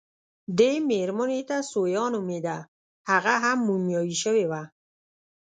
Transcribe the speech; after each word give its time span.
دې 0.57 0.71
مېرمنې 0.89 1.41
ته 1.49 1.57
ثویا 1.71 2.05
نومېده، 2.13 2.57
هغه 3.09 3.33
هم 3.43 3.57
مومیايي 3.67 4.15
شوې 4.23 4.45
وه. 4.51 4.61